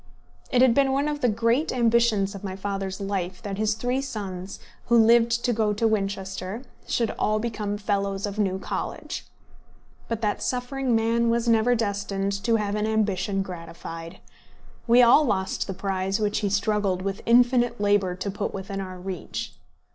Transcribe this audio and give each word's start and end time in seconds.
It 0.51 0.63
had 0.63 0.73
been 0.73 0.93
one 0.93 1.07
of 1.07 1.21
the 1.21 1.29
great 1.29 1.71
ambitions 1.71 2.33
of 2.33 2.43
my 2.43 2.55
father's 2.55 2.99
life 2.99 3.39
that 3.43 3.59
his 3.59 3.75
three 3.75 4.01
sons, 4.01 4.57
who 4.87 4.97
lived 4.97 5.45
to 5.45 5.53
go 5.53 5.73
to 5.73 5.87
Winchester, 5.87 6.63
should 6.87 7.11
all 7.19 7.37
become 7.37 7.77
fellows 7.77 8.25
of 8.25 8.39
New 8.39 8.57
College. 8.57 9.27
But 10.07 10.21
that 10.21 10.41
suffering 10.41 10.95
man 10.95 11.29
was 11.29 11.47
never 11.47 11.75
destined 11.75 12.31
to 12.43 12.55
have 12.55 12.73
an 12.73 12.87
ambition 12.87 13.43
gratified. 13.43 14.17
We 14.87 15.03
all 15.03 15.23
lost 15.23 15.67
the 15.67 15.73
prize 15.75 16.19
which 16.19 16.39
he 16.39 16.49
struggled 16.49 17.03
with 17.03 17.21
infinite 17.27 17.79
labour 17.79 18.15
to 18.15 18.31
put 18.31 18.55
within 18.55 18.81
our 18.81 18.97
reach. 18.97 19.53